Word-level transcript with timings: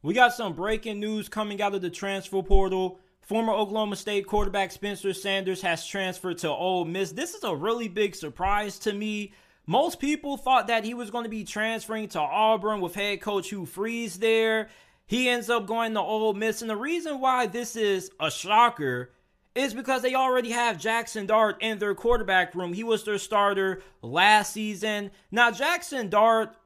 We 0.00 0.14
got 0.14 0.32
some 0.32 0.52
breaking 0.52 1.00
news 1.00 1.28
coming 1.28 1.60
out 1.60 1.74
of 1.74 1.82
the 1.82 1.90
transfer 1.90 2.40
portal. 2.40 3.00
Former 3.20 3.52
Oklahoma 3.52 3.96
State 3.96 4.28
quarterback 4.28 4.70
Spencer 4.70 5.12
Sanders 5.12 5.60
has 5.62 5.84
transferred 5.84 6.38
to 6.38 6.48
Ole 6.48 6.84
Miss. 6.84 7.10
This 7.10 7.34
is 7.34 7.42
a 7.42 7.54
really 7.54 7.88
big 7.88 8.14
surprise 8.14 8.78
to 8.80 8.92
me. 8.92 9.32
Most 9.66 9.98
people 9.98 10.36
thought 10.36 10.68
that 10.68 10.84
he 10.84 10.94
was 10.94 11.10
going 11.10 11.24
to 11.24 11.28
be 11.30 11.42
transferring 11.42 12.08
to 12.10 12.20
Auburn 12.20 12.80
with 12.80 12.94
head 12.94 13.20
coach 13.20 13.48
Hugh 13.48 13.66
Freeze 13.66 14.20
there. 14.20 14.68
He 15.06 15.28
ends 15.28 15.50
up 15.50 15.66
going 15.66 15.94
to 15.94 16.00
Ole 16.00 16.32
Miss. 16.32 16.62
And 16.62 16.70
the 16.70 16.76
reason 16.76 17.20
why 17.20 17.46
this 17.46 17.74
is 17.74 18.10
a 18.20 18.30
shocker 18.30 19.10
is 19.56 19.74
because 19.74 20.02
they 20.02 20.14
already 20.14 20.52
have 20.52 20.78
Jackson 20.78 21.26
Dart 21.26 21.56
in 21.60 21.80
their 21.80 21.94
quarterback 21.96 22.54
room. 22.54 22.72
He 22.72 22.84
was 22.84 23.02
their 23.02 23.18
starter 23.18 23.82
last 24.00 24.52
season. 24.52 25.10
Now, 25.32 25.50
Jackson 25.50 26.08
Dart 26.08 26.56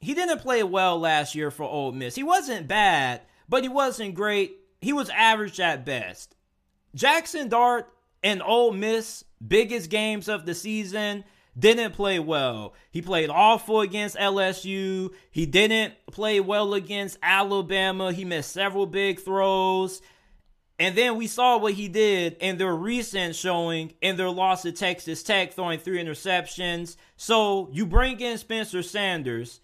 he 0.00 0.14
didn't 0.14 0.40
play 0.40 0.62
well 0.62 0.98
last 0.98 1.34
year 1.34 1.50
for 1.50 1.64
Ole 1.64 1.92
Miss. 1.92 2.14
He 2.14 2.22
wasn't 2.22 2.68
bad, 2.68 3.22
but 3.48 3.62
he 3.62 3.68
wasn't 3.68 4.14
great. 4.14 4.56
He 4.80 4.92
was 4.92 5.10
average 5.10 5.58
at 5.60 5.84
best. 5.84 6.36
Jackson 6.94 7.48
Dart 7.48 7.92
and 8.22 8.42
Ole 8.42 8.72
Miss 8.72 9.24
biggest 9.46 9.90
games 9.90 10.28
of 10.28 10.46
the 10.46 10.54
season 10.54 11.24
didn't 11.58 11.94
play 11.94 12.18
well. 12.18 12.74
He 12.90 13.02
played 13.02 13.30
awful 13.30 13.80
against 13.80 14.16
LSU. 14.16 15.12
He 15.30 15.46
didn't 15.46 15.94
play 16.10 16.40
well 16.40 16.74
against 16.74 17.18
Alabama. 17.22 18.12
He 18.12 18.24
missed 18.24 18.52
several 18.52 18.86
big 18.86 19.20
throws. 19.20 20.00
And 20.78 20.96
then 20.96 21.16
we 21.16 21.26
saw 21.26 21.58
what 21.58 21.72
he 21.72 21.88
did 21.88 22.36
in 22.38 22.56
their 22.56 22.74
recent 22.74 23.34
showing 23.34 23.94
in 24.00 24.16
their 24.16 24.30
loss 24.30 24.62
to 24.62 24.70
Texas 24.70 25.24
Tech, 25.24 25.52
throwing 25.52 25.80
three 25.80 26.02
interceptions. 26.02 26.96
So 27.16 27.68
you 27.72 27.84
bring 27.84 28.20
in 28.20 28.38
Spencer 28.38 28.84
Sanders 28.84 29.60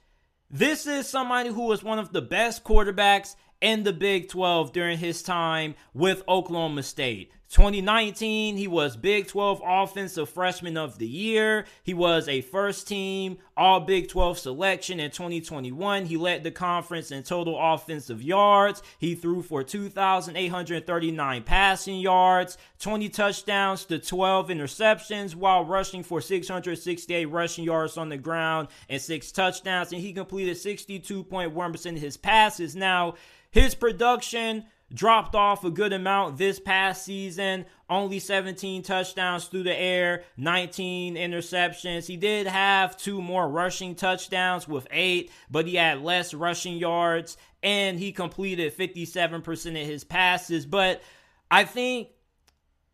this 0.50 0.86
is 0.86 1.08
somebody 1.08 1.48
who 1.48 1.66
was 1.66 1.82
one 1.82 1.98
of 1.98 2.12
the 2.12 2.22
best 2.22 2.64
quarterbacks 2.64 3.36
in 3.60 3.82
the 3.82 3.92
Big 3.92 4.28
12 4.28 4.72
during 4.72 4.98
his 4.98 5.22
time 5.22 5.74
with 5.94 6.22
Oklahoma 6.28 6.82
State. 6.82 7.32
2019, 7.54 8.56
he 8.56 8.66
was 8.66 8.96
Big 8.96 9.28
12 9.28 9.62
Offensive 9.64 10.28
Freshman 10.28 10.76
of 10.76 10.98
the 10.98 11.06
Year. 11.06 11.66
He 11.84 11.94
was 11.94 12.26
a 12.26 12.40
first 12.40 12.88
team 12.88 13.38
All 13.56 13.78
Big 13.78 14.08
12 14.08 14.40
selection 14.40 14.98
in 14.98 15.12
2021. 15.12 16.06
He 16.06 16.16
led 16.16 16.42
the 16.42 16.50
conference 16.50 17.12
in 17.12 17.22
total 17.22 17.56
offensive 17.56 18.20
yards. 18.20 18.82
He 18.98 19.14
threw 19.14 19.40
for 19.40 19.62
2,839 19.62 21.42
passing 21.44 22.00
yards, 22.00 22.58
20 22.80 23.08
touchdowns 23.10 23.84
to 23.84 24.00
12 24.00 24.48
interceptions, 24.48 25.36
while 25.36 25.64
rushing 25.64 26.02
for 26.02 26.20
668 26.20 27.26
rushing 27.26 27.62
yards 27.62 27.96
on 27.96 28.08
the 28.08 28.16
ground 28.16 28.66
and 28.88 29.00
six 29.00 29.30
touchdowns. 29.30 29.92
And 29.92 30.00
he 30.00 30.12
completed 30.12 30.56
62.1% 30.56 31.86
of 31.94 32.02
his 32.02 32.16
passes. 32.16 32.74
Now, 32.74 33.14
his 33.52 33.76
production 33.76 34.64
dropped 34.92 35.34
off 35.34 35.64
a 35.64 35.70
good 35.70 35.92
amount 35.92 36.36
this 36.36 36.60
past 36.60 37.04
season. 37.04 37.66
Only 37.88 38.18
17 38.18 38.82
touchdowns 38.82 39.46
through 39.46 39.64
the 39.64 39.78
air, 39.78 40.24
19 40.36 41.16
interceptions. 41.16 42.06
He 42.06 42.16
did 42.16 42.46
have 42.46 42.96
two 42.96 43.20
more 43.20 43.48
rushing 43.48 43.94
touchdowns 43.94 44.68
with 44.68 44.86
eight, 44.90 45.30
but 45.50 45.66
he 45.66 45.76
had 45.76 46.02
less 46.02 46.34
rushing 46.34 46.76
yards 46.76 47.36
and 47.62 47.98
he 47.98 48.12
completed 48.12 48.76
57% 48.76 49.80
of 49.80 49.86
his 49.86 50.04
passes. 50.04 50.66
But 50.66 51.02
I 51.50 51.64
think 51.64 52.08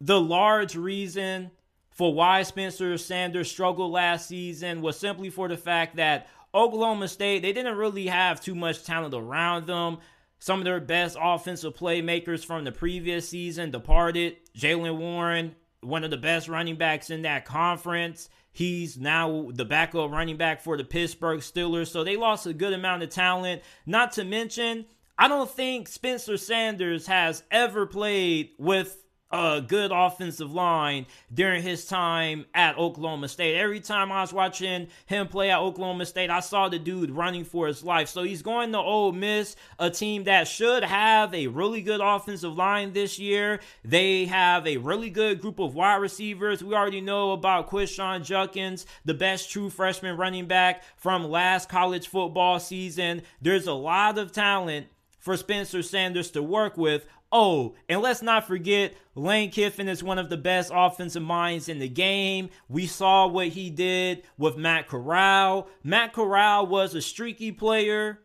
the 0.01 0.21
large 0.21 0.77
reason 0.77 1.51
for 1.91 2.15
why 2.15 2.43
Spencer 2.45 2.97
Sanders 2.97 3.51
struggled 3.51 3.93
last 3.93 4.29
season 4.29 4.81
was 4.81 4.99
simply 4.99 5.29
for 5.29 5.49
the 5.49 5.57
fact 5.57 5.97
that 5.97 6.29
Oklahoma 6.55 7.09
State, 7.09 7.43
they 7.43 7.53
didn't 7.53 7.77
really 7.77 8.07
have 8.07 8.41
too 8.41 8.55
much 8.55 8.85
talent 8.85 9.15
around 9.15 9.67
them. 9.67 9.99
Some 10.41 10.59
of 10.59 10.65
their 10.65 10.81
best 10.81 11.17
offensive 11.21 11.75
playmakers 11.75 12.45
from 12.45 12.65
the 12.65 12.73
previous 12.73 13.29
season 13.29 13.71
departed. 13.71 14.37
Jaylen 14.57 14.97
Warren, 14.97 15.55
one 15.83 16.03
of 16.03 16.11
the 16.11 16.17
best 16.17 16.49
running 16.49 16.77
backs 16.77 17.11
in 17.11 17.23
that 17.23 17.45
conference. 17.45 18.31
He's 18.51 18.99
now 18.99 19.51
the 19.53 19.67
backup 19.67 20.11
running 20.11 20.39
back 20.39 20.63
for 20.63 20.77
the 20.77 20.85
Pittsburgh 20.85 21.41
Steelers. 21.41 21.89
So 21.89 22.03
they 22.03 22.17
lost 22.17 22.47
a 22.47 22.55
good 22.55 22.73
amount 22.73 23.03
of 23.03 23.11
talent. 23.11 23.63
Not 23.85 24.13
to 24.13 24.25
mention, 24.25 24.87
I 25.19 25.29
don't 25.29 25.51
think 25.51 25.87
Spencer 25.87 26.39
Sanders 26.39 27.07
has 27.07 27.43
ever 27.51 27.85
played 27.85 28.51
with 28.59 29.05
a 29.33 29.63
good 29.67 29.93
offensive 29.93 30.53
line 30.53 31.07
during 31.33 31.63
his 31.63 31.85
time 31.85 32.47
at 32.55 32.77
Oklahoma 32.77 33.29
State. 33.29 33.57
Every 33.57 33.81
time 33.81 34.11
I 34.11 34.23
was 34.23 34.33
watching 34.33 34.89
him 35.07 35.29
play 35.29 35.51
at 35.51 35.61
Oklahoma 35.61 36.07
State, 36.07 36.31
I 36.31 36.41
saw 36.41 36.69
the 36.69 36.79
dude 36.79 37.11
running 37.11 37.45
for 37.45 37.67
his 37.69 37.85
life. 37.85 38.09
So 38.09 38.25
he's 38.25 38.43
going 38.43 38.73
to 38.73 38.79
Ole 38.79 39.13
Miss, 39.13 39.55
a 39.79 39.91
team 39.91 40.25
that 40.25 40.49
should 40.49 40.83
have 40.83 41.33
a 41.33 41.47
really 41.47 41.81
good 41.83 42.01
offensive 42.01 42.57
line 42.57 42.93
this 42.93 43.19
year. 43.19 43.61
They 43.85 44.27
have 44.27 44.67
a 44.67 44.79
really 44.79 45.11
good 45.11 45.41
group 45.41 45.61
of 45.61 45.75
wide 45.75 45.97
receivers. 45.97 46.65
We 46.65 46.75
already 46.75 47.01
know 47.01 47.33
about 47.33 47.71
Quinshon 47.71 48.25
Judkins, 48.25 48.87
the 49.05 49.15
best 49.15 49.51
true 49.51 49.71
freshman 49.71 50.17
running 50.17 50.47
back 50.47 50.83
from 50.97 51.25
last 51.25 51.69
college 51.69 52.09
football 52.09 52.59
season. 52.59 53.23
There's 53.41 53.67
a 53.67 53.73
lot 53.73 54.19
of 54.19 54.33
talent 54.33 54.89
for 55.21 55.37
Spencer 55.37 55.83
Sanders 55.83 56.31
to 56.33 56.43
work 56.43 56.77
with. 56.77 57.07
Oh, 57.31 57.77
and 57.89 58.01
let's 58.01 58.23
not 58.23 58.49
forget, 58.49 58.95
Lane 59.15 59.51
Kiffin 59.51 59.89
is 59.89 60.03
one 60.03 60.19
of 60.19 60.31
the 60.31 60.37
best 60.37 60.73
offensive 60.75 61.23
minds 61.23 61.69
in 61.69 61.79
the 61.79 61.89
game. 61.89 62.51
We 62.69 62.87
saw 62.89 63.29
what 63.29 63.49
he 63.49 63.71
did 63.71 64.25
with 64.37 64.57
Matt 64.57 64.89
Corral. 64.89 65.69
Matt 65.85 66.13
Corral 66.13 66.67
was 66.67 66.97
a 66.97 67.01
streaky 67.01 67.53
player. 67.53 68.19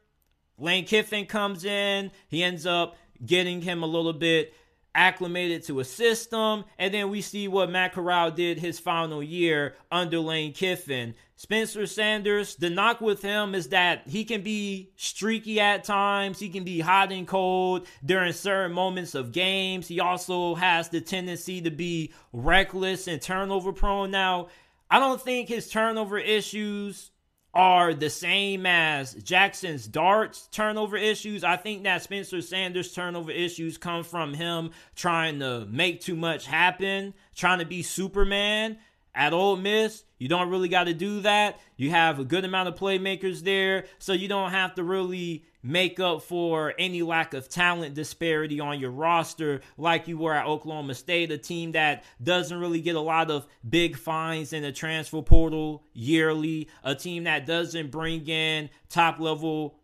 Lane 0.57 0.85
Kiffin 0.85 1.25
comes 1.25 1.65
in, 1.65 2.11
he 2.29 2.41
ends 2.41 2.65
up 2.65 2.95
getting 3.23 3.61
him 3.61 3.83
a 3.83 3.87
little 3.87 4.13
bit 4.13 4.53
acclimated 4.95 5.63
to 5.65 5.79
a 5.79 5.83
system. 5.83 6.65
And 6.79 6.93
then 6.93 7.09
we 7.09 7.21
see 7.21 7.47
what 7.47 7.69
Matt 7.69 7.93
Corral 7.93 8.31
did 8.31 8.57
his 8.57 8.79
final 8.79 9.21
year 9.21 9.75
under 9.91 10.19
Lane 10.19 10.53
Kiffin. 10.53 11.13
Spencer 11.37 11.85
Sanders, 11.85 12.55
the 12.55 12.69
knock 12.69 13.01
with 13.01 13.21
him 13.21 13.53
is 13.53 13.67
that 13.69 14.07
he 14.07 14.23
can 14.23 14.41
be 14.41 14.91
streaky 14.95 15.59
at 15.59 15.83
times. 15.83 16.39
He 16.39 16.49
can 16.49 16.63
be 16.63 16.79
hot 16.79 17.11
and 17.11 17.27
cold 17.27 17.87
during 18.03 18.31
certain 18.31 18.71
moments 18.71 19.15
of 19.15 19.33
games. 19.33 19.87
He 19.87 19.99
also 19.99 20.55
has 20.55 20.87
the 20.87 21.01
tendency 21.01 21.61
to 21.61 21.71
be 21.71 22.13
reckless 22.31 23.07
and 23.07 23.21
turnover 23.21 23.73
prone. 23.73 24.11
Now, 24.11 24.47
I 24.89 24.99
don't 24.99 25.21
think 25.21 25.49
his 25.49 25.69
turnover 25.69 26.17
issues 26.17 27.11
are 27.55 27.93
the 27.93 28.09
same 28.09 28.65
as 28.65 29.13
Jackson's 29.15 29.87
darts 29.87 30.47
turnover 30.51 30.97
issues. 30.97 31.43
I 31.43 31.55
think 31.55 31.83
that 31.83 32.03
Spencer 32.03 32.41
Sanders 32.41 32.93
turnover 32.93 33.31
issues 33.31 33.77
come 33.77 34.03
from 34.03 34.33
him 34.33 34.71
trying 34.95 35.39
to 35.39 35.65
make 35.65 36.01
too 36.01 36.17
much 36.17 36.45
happen, 36.45 37.13
trying 37.33 37.59
to 37.59 37.65
be 37.65 37.81
Superman. 37.81 38.77
At 39.15 39.33
Ole 39.33 39.55
Miss, 39.55 40.03
you 40.19 40.27
don't 40.27 40.49
really 40.49 40.67
got 40.67 40.85
to 40.85 40.93
do 40.93 41.21
that. 41.21 41.59
You 41.77 41.89
have 41.91 42.19
a 42.19 42.25
good 42.25 42.43
amount 42.45 42.67
of 42.67 42.75
playmakers 42.75 43.41
there, 43.41 43.85
so 43.97 44.13
you 44.13 44.27
don't 44.27 44.51
have 44.51 44.75
to 44.75 44.83
really 44.83 45.45
make 45.63 45.99
up 45.99 46.21
for 46.21 46.73
any 46.77 47.01
lack 47.01 47.33
of 47.33 47.49
talent 47.49 47.95
disparity 47.95 48.59
on 48.59 48.79
your 48.79 48.91
roster 48.91 49.61
like 49.77 50.07
you 50.07 50.15
were 50.17 50.33
at 50.33 50.45
Oklahoma 50.45 50.93
State, 50.93 51.31
a 51.31 51.39
team 51.39 51.71
that 51.71 52.03
doesn't 52.21 52.59
really 52.59 52.81
get 52.81 52.95
a 52.95 52.99
lot 52.99 53.31
of 53.31 53.47
big 53.67 53.97
fines 53.97 54.53
in 54.53 54.61
the 54.61 54.71
transfer 54.71 55.23
portal 55.23 55.83
yearly, 55.93 56.69
a 56.83 56.93
team 56.93 57.23
that 57.23 57.47
doesn't 57.47 57.89
bring 57.89 58.27
in 58.27 58.69
top 58.89 59.19
level 59.19 59.79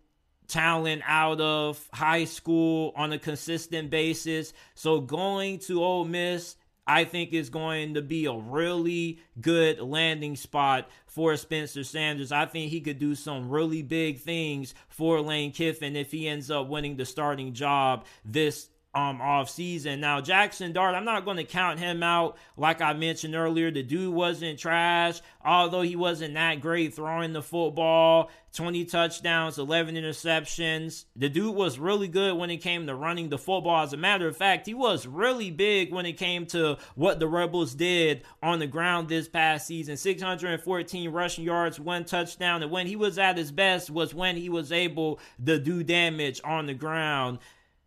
talent 0.47 1.01
out 1.05 1.39
of 1.39 1.87
high 1.93 2.25
school 2.25 2.93
on 2.95 3.13
a 3.13 3.17
consistent 3.17 3.89
basis. 3.89 4.53
So 4.75 4.99
going 4.99 5.59
to 5.59 5.83
Ole 5.83 6.05
Miss 6.05 6.57
I 6.87 7.03
think 7.03 7.31
is 7.31 7.49
going 7.49 7.93
to 7.93 8.01
be 8.01 8.25
a 8.25 8.33
really 8.33 9.19
good 9.39 9.79
landing 9.79 10.35
spot 10.35 10.89
for 11.05 11.37
Spencer 11.37 11.83
Sanders. 11.83 12.31
I 12.31 12.45
think 12.45 12.71
he 12.71 12.81
could 12.81 12.99
do 12.99 13.15
some 13.15 13.49
really 13.49 13.81
big 13.81 14.19
things 14.19 14.73
for 14.89 15.21
Lane 15.21 15.51
Kiffin 15.51 15.95
if 15.95 16.11
he 16.11 16.27
ends 16.27 16.49
up 16.49 16.67
winning 16.67 16.97
the 16.97 17.05
starting 17.05 17.53
job 17.53 18.05
this 18.25 18.69
um 18.93 19.21
off 19.21 19.49
season. 19.49 20.01
Now 20.01 20.19
Jackson 20.21 20.73
Dart, 20.73 20.95
I'm 20.95 21.05
not 21.05 21.25
going 21.25 21.37
to 21.37 21.43
count 21.43 21.79
him 21.79 22.03
out 22.03 22.37
like 22.57 22.81
I 22.81 22.93
mentioned 22.93 23.35
earlier. 23.35 23.71
The 23.71 23.83
dude 23.83 24.13
wasn't 24.13 24.59
trash, 24.59 25.21
although 25.43 25.81
he 25.81 25.95
wasn't 25.95 26.33
that 26.33 26.61
great 26.61 26.93
throwing 26.93 27.33
the 27.33 27.41
football. 27.41 28.29
20 28.53 28.83
touchdowns, 28.83 29.57
11 29.57 29.95
interceptions. 29.95 31.05
The 31.15 31.29
dude 31.29 31.55
was 31.55 31.79
really 31.79 32.09
good 32.09 32.35
when 32.35 32.49
it 32.49 32.57
came 32.57 32.85
to 32.85 32.95
running 32.95 33.29
the 33.29 33.37
football. 33.37 33.83
As 33.83 33.93
a 33.93 33.97
matter 33.97 34.27
of 34.27 34.35
fact, 34.35 34.67
he 34.67 34.73
was 34.73 35.07
really 35.07 35.51
big 35.51 35.93
when 35.93 36.05
it 36.05 36.17
came 36.17 36.45
to 36.47 36.77
what 36.95 37.19
the 37.19 37.29
Rebels 37.29 37.73
did 37.73 38.23
on 38.43 38.59
the 38.59 38.67
ground 38.67 39.07
this 39.07 39.29
past 39.29 39.67
season. 39.67 39.95
614 39.95 41.11
rushing 41.11 41.45
yards, 41.45 41.79
one 41.79 42.03
touchdown, 42.03 42.61
and 42.61 42.71
when 42.71 42.87
he 42.87 42.97
was 42.97 43.17
at 43.17 43.37
his 43.37 43.53
best 43.53 43.89
was 43.89 44.13
when 44.13 44.35
he 44.35 44.49
was 44.49 44.73
able 44.73 45.19
to 45.45 45.57
do 45.57 45.81
damage 45.81 46.41
on 46.43 46.65
the 46.65 46.73
ground. 46.73 47.39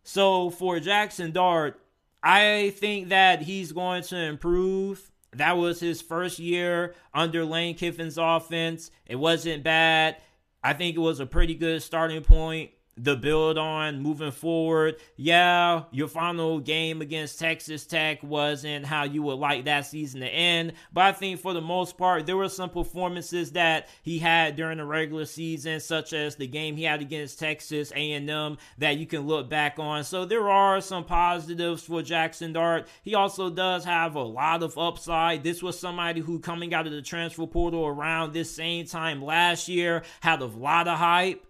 So 0.05 0.51
for 0.51 0.79
Jackson 0.79 1.31
Dart, 1.31 1.81
I 2.21 2.73
think 2.77 3.09
that 3.09 3.41
he's 3.41 3.71
going 3.71 4.03
to 4.03 4.17
improve. 4.17 5.11
That 5.33 5.57
was 5.57 5.79
his 5.79 5.99
first 5.99 6.37
year 6.37 6.93
under 7.13 7.43
Lane 7.43 7.75
Kiffin's 7.75 8.19
offense. 8.19 8.91
It 9.07 9.15
wasn't 9.15 9.63
bad. 9.63 10.17
I 10.63 10.73
think 10.73 10.95
it 10.95 10.99
was 10.99 11.19
a 11.19 11.25
pretty 11.25 11.55
good 11.55 11.81
starting 11.81 12.21
point 12.23 12.69
the 12.97 13.15
build 13.15 13.57
on 13.57 14.01
moving 14.01 14.31
forward. 14.31 14.95
Yeah, 15.17 15.83
your 15.91 16.07
final 16.07 16.59
game 16.59 17.01
against 17.01 17.39
Texas 17.39 17.85
Tech 17.85 18.23
wasn't 18.23 18.85
how 18.85 19.03
you 19.03 19.21
would 19.23 19.39
like 19.39 19.65
that 19.65 19.85
season 19.85 20.21
to 20.21 20.27
end, 20.27 20.73
but 20.93 21.01
I 21.01 21.11
think 21.11 21.39
for 21.39 21.53
the 21.53 21.61
most 21.61 21.97
part, 21.97 22.25
there 22.25 22.37
were 22.37 22.49
some 22.49 22.69
performances 22.69 23.51
that 23.51 23.89
he 24.01 24.19
had 24.19 24.55
during 24.55 24.77
the 24.77 24.85
regular 24.85 25.25
season, 25.25 25.79
such 25.79 26.13
as 26.13 26.35
the 26.35 26.47
game 26.47 26.77
he 26.77 26.83
had 26.83 27.01
against 27.01 27.39
Texas 27.39 27.91
A&M, 27.91 28.57
that 28.77 28.97
you 28.97 29.05
can 29.05 29.21
look 29.21 29.49
back 29.49 29.77
on. 29.77 30.03
So 30.03 30.25
there 30.25 30.49
are 30.49 30.79
some 30.79 31.03
positives 31.03 31.83
for 31.83 32.01
Jackson 32.01 32.53
Dart. 32.53 32.87
He 33.03 33.15
also 33.15 33.49
does 33.49 33.83
have 33.83 34.15
a 34.15 34.23
lot 34.23 34.63
of 34.63 34.77
upside. 34.77 35.43
This 35.43 35.61
was 35.61 35.77
somebody 35.77 36.21
who 36.21 36.39
coming 36.39 36.73
out 36.73 36.87
of 36.87 36.93
the 36.93 37.01
transfer 37.01 37.45
portal 37.45 37.85
around 37.85 38.33
this 38.33 38.51
same 38.55 38.85
time 38.85 39.21
last 39.21 39.67
year 39.67 40.03
had 40.21 40.41
a 40.41 40.45
lot 40.45 40.87
of 40.87 40.97
hype 40.97 41.45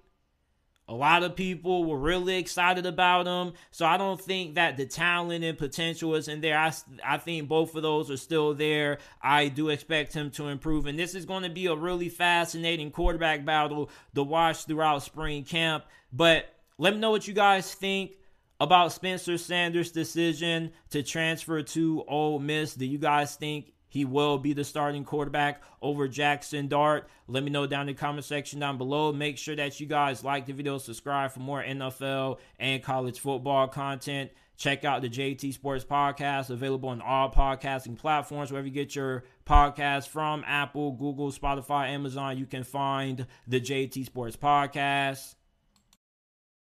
a 0.87 0.93
lot 0.93 1.23
of 1.23 1.35
people 1.35 1.83
were 1.85 1.97
really 1.97 2.37
excited 2.37 2.85
about 2.85 3.25
him. 3.25 3.53
So 3.71 3.85
I 3.85 3.97
don't 3.97 4.21
think 4.21 4.55
that 4.55 4.77
the 4.77 4.85
talent 4.85 5.43
and 5.43 5.57
potential 5.57 6.13
is 6.15 6.27
in 6.27 6.41
there. 6.41 6.57
I, 6.57 6.71
I 7.03 7.17
think 7.17 7.47
both 7.47 7.75
of 7.75 7.81
those 7.81 8.11
are 8.11 8.17
still 8.17 8.53
there. 8.53 8.99
I 9.21 9.47
do 9.47 9.69
expect 9.69 10.13
him 10.13 10.29
to 10.31 10.47
improve. 10.47 10.85
And 10.85 10.97
this 10.97 11.15
is 11.15 11.25
going 11.25 11.43
to 11.43 11.49
be 11.49 11.65
a 11.65 11.75
really 11.75 12.09
fascinating 12.09 12.91
quarterback 12.91 13.43
battle 13.45 13.89
to 14.13 14.23
watch 14.23 14.65
throughout 14.65 15.01
spring 15.01 15.43
camp. 15.43 15.85
But 16.13 16.45
let 16.77 16.93
me 16.93 16.99
know 16.99 17.11
what 17.11 17.27
you 17.27 17.33
guys 17.33 17.73
think 17.73 18.11
about 18.59 18.91
Spencer 18.91 19.37
Sanders' 19.37 19.91
decision 19.91 20.71
to 20.91 21.01
transfer 21.03 21.63
to 21.63 22.03
Ole 22.07 22.39
Miss. 22.39 22.75
Do 22.75 22.85
you 22.85 22.99
guys 22.99 23.35
think 23.35 23.73
he 23.95 24.03
will 24.03 24.37
be 24.37 24.51
the 24.51 24.65
starting 24.65 25.05
quarterback 25.05 25.61
over 25.81 26.09
Jackson 26.09 26.67
Dart. 26.67 27.07
Let 27.29 27.45
me 27.45 27.49
know 27.49 27.65
down 27.65 27.87
in 27.87 27.87
the 27.87 27.93
comment 27.93 28.25
section 28.25 28.59
down 28.59 28.77
below. 28.77 29.13
Make 29.13 29.37
sure 29.37 29.55
that 29.55 29.79
you 29.79 29.87
guys 29.87 30.21
like 30.21 30.45
the 30.45 30.51
video, 30.51 30.79
subscribe 30.79 31.31
for 31.31 31.39
more 31.39 31.63
NFL 31.63 32.39
and 32.59 32.83
college 32.83 33.21
football 33.21 33.69
content. 33.69 34.31
Check 34.57 34.83
out 34.83 35.01
the 35.01 35.07
JT 35.07 35.53
Sports 35.53 35.85
Podcast, 35.85 36.49
available 36.49 36.89
on 36.89 36.99
all 36.99 37.31
podcasting 37.31 37.97
platforms, 37.97 38.51
wherever 38.51 38.67
you 38.67 38.73
get 38.73 38.97
your 38.97 39.23
podcast 39.45 40.09
from 40.09 40.43
Apple, 40.45 40.91
Google, 40.91 41.31
Spotify, 41.31 41.87
Amazon. 41.87 42.37
You 42.37 42.45
can 42.45 42.65
find 42.65 43.25
the 43.47 43.61
JT 43.61 44.03
Sports 44.03 44.35
Podcast. 44.35 45.35